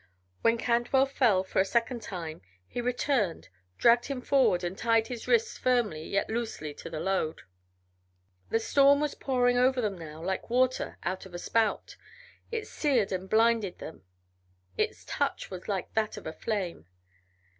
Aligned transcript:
When 0.41 0.57
Cantwell 0.57 1.05
fell, 1.05 1.43
for 1.43 1.59
a 1.59 1.63
second 1.63 2.01
time, 2.01 2.41
he 2.65 2.81
returned, 2.81 3.49
dragged 3.77 4.07
him 4.07 4.19
forward, 4.19 4.63
and 4.63 4.75
tied 4.75 5.09
his 5.09 5.27
wrists 5.27 5.59
firmly, 5.59 6.03
yet 6.07 6.27
loosely, 6.27 6.73
to 6.73 6.89
the 6.89 6.99
load. 6.99 7.43
The 8.49 8.59
storm 8.59 8.99
was 8.99 9.13
pouring 9.13 9.59
over 9.59 9.79
them 9.79 9.95
now, 9.99 10.19
like 10.23 10.49
water 10.49 10.97
out 11.03 11.27
of 11.27 11.35
a 11.35 11.37
spout; 11.37 11.97
it 12.51 12.65
seared 12.65 13.11
and 13.11 13.29
blinded 13.29 13.77
them; 13.77 14.01
its 14.75 15.05
touch 15.05 15.51
was 15.51 15.67
like 15.67 15.93
that 15.93 16.17
of 16.17 16.25
a 16.25 16.33
flame. 16.33 16.87